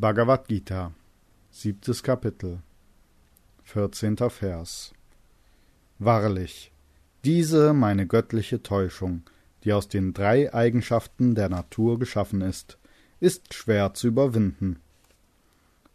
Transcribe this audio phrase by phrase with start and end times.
[0.00, 0.94] Bhagavad Gita,
[1.50, 2.62] siebtes Kapitel,
[3.62, 4.94] vierzehnter Vers.
[5.98, 6.72] Wahrlich,
[7.22, 9.24] diese meine göttliche Täuschung,
[9.62, 12.78] die aus den drei Eigenschaften der Natur geschaffen ist,
[13.20, 14.78] ist schwer zu überwinden.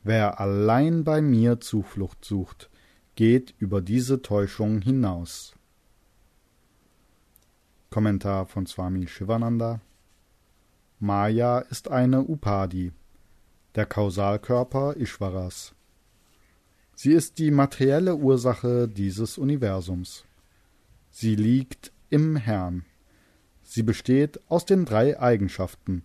[0.04, 2.70] Wer allein bei mir Zuflucht sucht,
[3.16, 5.56] geht über diese Täuschung hinaus.
[7.90, 9.82] Kommentar von Swami Shivananda
[11.00, 12.92] Maya ist eine Upadi,
[13.76, 15.73] der Kausalkörper Ishvaras.
[16.95, 20.23] Sie ist die materielle Ursache dieses Universums.
[21.12, 22.86] Sie liegt im Herrn.
[23.64, 26.03] Sie besteht aus den drei Eigenschaften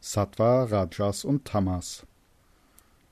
[0.00, 2.04] Sattva, Rajas und Tamas.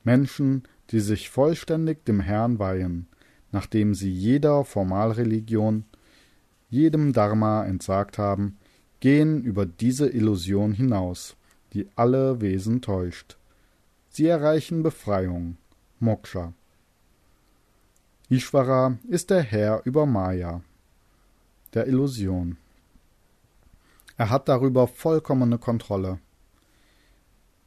[0.02, 3.06] Menschen, die sich vollständig dem Herrn weihen,
[3.52, 5.84] nachdem sie jeder Formalreligion,
[6.68, 8.58] jedem Dharma entsagt haben,
[8.98, 11.36] gehen über diese Illusion hinaus,
[11.74, 13.36] die alle Wesen täuscht.
[14.12, 15.56] Sie erreichen Befreiung,
[16.00, 16.52] Moksha.
[18.28, 20.62] Ishvara ist der Herr über Maya,
[21.74, 22.56] der Illusion.
[24.16, 26.18] Er hat darüber vollkommene Kontrolle.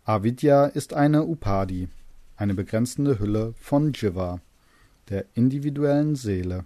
[0.03, 1.87] Avidya ist eine Upadi,
[2.35, 4.41] eine begrenzende Hülle von Jiva,
[5.07, 6.65] der individuellen Seele.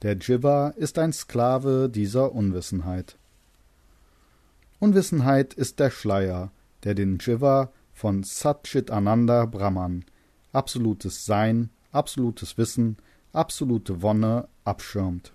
[0.00, 3.16] Der Jiva ist ein Sklave dieser Unwissenheit.
[4.80, 6.50] Unwissenheit ist der Schleier,
[6.84, 10.04] der den Jiva von Satchit Ananda Brahman,
[10.52, 12.96] absolutes Sein, absolutes Wissen,
[13.32, 15.32] absolute Wonne abschirmt.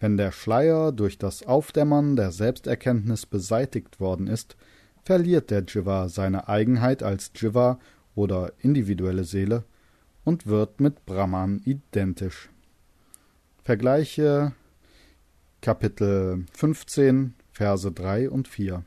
[0.00, 4.56] Wenn der Schleier durch das Aufdämmern der Selbsterkenntnis beseitigt worden ist,
[5.04, 7.78] verliert der Jiva seine Eigenheit als Jiva
[8.16, 9.62] oder individuelle Seele
[10.24, 12.50] und wird mit Brahman identisch.
[13.62, 14.54] Vergleiche
[15.60, 18.84] Kapitel 15, Verse 3 und 4.